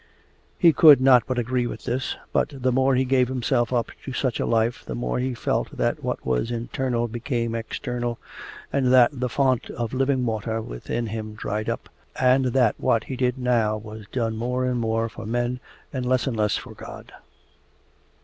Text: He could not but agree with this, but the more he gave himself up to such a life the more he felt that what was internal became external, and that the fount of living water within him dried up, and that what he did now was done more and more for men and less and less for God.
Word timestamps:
He 0.57 0.73
could 0.73 0.99
not 0.99 1.27
but 1.27 1.37
agree 1.37 1.67
with 1.67 1.83
this, 1.83 2.15
but 2.33 2.53
the 2.55 2.71
more 2.71 2.95
he 2.95 3.05
gave 3.05 3.27
himself 3.27 3.71
up 3.71 3.91
to 4.03 4.13
such 4.13 4.39
a 4.39 4.47
life 4.47 4.83
the 4.83 4.95
more 4.95 5.19
he 5.19 5.35
felt 5.35 5.77
that 5.77 6.01
what 6.03 6.25
was 6.25 6.49
internal 6.49 7.07
became 7.07 7.53
external, 7.53 8.17
and 8.73 8.91
that 8.91 9.11
the 9.13 9.29
fount 9.29 9.69
of 9.69 9.93
living 9.93 10.25
water 10.25 10.59
within 10.59 11.05
him 11.05 11.35
dried 11.35 11.69
up, 11.69 11.87
and 12.19 12.45
that 12.45 12.73
what 12.79 13.03
he 13.03 13.15
did 13.15 13.37
now 13.37 13.77
was 13.77 14.07
done 14.11 14.35
more 14.37 14.65
and 14.65 14.79
more 14.79 15.07
for 15.07 15.27
men 15.27 15.59
and 15.93 16.07
less 16.07 16.25
and 16.25 16.35
less 16.35 16.57
for 16.57 16.73
God. 16.73 17.11